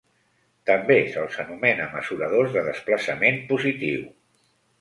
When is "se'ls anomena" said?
1.15-1.87